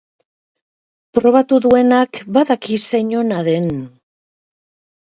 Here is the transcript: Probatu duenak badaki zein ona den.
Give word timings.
Probatu 1.17 1.59
duenak 1.67 2.21
badaki 2.39 2.81
zein 2.89 3.17
ona 3.21 3.41
den. 3.53 3.71